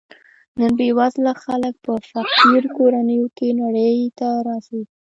بې 0.77 0.89
وزله 0.99 1.33
خلک 1.43 1.73
په 1.85 1.93
فقیر 2.09 2.63
کورنیو 2.77 3.25
کې 3.37 3.47
نړۍ 3.61 3.93
ته 4.17 4.27
راځي. 4.47 4.81